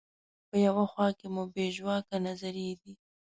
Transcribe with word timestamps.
په 0.49 0.55
یوه 0.67 0.85
خوا 0.91 1.07
کې 1.17 1.27
مو 1.33 1.43
بې 1.53 1.65
ژواکه 1.75 2.17
نظریې 2.27 2.73
دي. 2.81 2.93